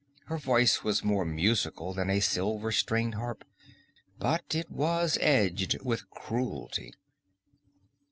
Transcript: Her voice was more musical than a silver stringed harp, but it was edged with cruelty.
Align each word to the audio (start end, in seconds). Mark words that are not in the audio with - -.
Her 0.25 0.39
voice 0.39 0.83
was 0.83 1.03
more 1.03 1.25
musical 1.25 1.93
than 1.93 2.09
a 2.09 2.21
silver 2.21 2.71
stringed 2.71 3.13
harp, 3.13 3.45
but 4.17 4.55
it 4.55 4.71
was 4.71 5.19
edged 5.21 5.79
with 5.83 6.09
cruelty. 6.09 6.95